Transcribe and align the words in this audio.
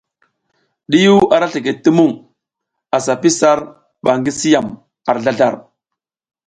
Ɗiyiw 0.89 1.19
ara 1.35 1.51
slikid 1.51 1.77
ti 1.83 1.89
muŋ, 1.97 2.11
asa 2.95 3.13
pi 3.21 3.29
sar 3.39 3.59
ba 4.03 4.11
gi 4.23 4.31
si 4.39 4.49
yam 4.53 4.67
ar 5.09 5.17
zlazlar. 5.23 5.55